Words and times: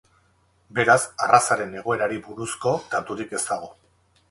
Beraz 0.79 0.97
arrazaren 1.25 1.77
egoerari 1.83 2.19
buruzko 2.25 2.75
daturik 2.97 3.39
ez 3.41 3.45
dago. 3.53 3.73